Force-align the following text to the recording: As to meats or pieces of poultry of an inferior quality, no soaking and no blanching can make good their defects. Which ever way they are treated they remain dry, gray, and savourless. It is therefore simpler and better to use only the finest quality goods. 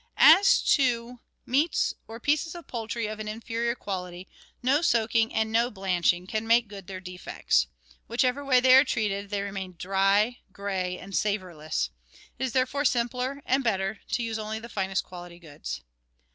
As 0.17 0.63
to 0.73 1.19
meats 1.45 1.93
or 2.07 2.19
pieces 2.19 2.55
of 2.55 2.65
poultry 2.65 3.05
of 3.05 3.19
an 3.19 3.27
inferior 3.27 3.75
quality, 3.75 4.27
no 4.63 4.81
soaking 4.81 5.31
and 5.31 5.51
no 5.51 5.69
blanching 5.69 6.25
can 6.25 6.47
make 6.47 6.67
good 6.67 6.87
their 6.87 6.99
defects. 6.99 7.67
Which 8.07 8.23
ever 8.23 8.43
way 8.43 8.61
they 8.61 8.73
are 8.73 8.83
treated 8.83 9.29
they 9.29 9.43
remain 9.43 9.75
dry, 9.77 10.39
gray, 10.51 10.97
and 10.97 11.13
savourless. 11.15 11.91
It 12.39 12.45
is 12.45 12.53
therefore 12.53 12.83
simpler 12.85 13.43
and 13.45 13.63
better 13.63 13.99
to 14.13 14.23
use 14.23 14.39
only 14.39 14.57
the 14.57 14.69
finest 14.69 15.03
quality 15.03 15.37
goods. 15.37 15.81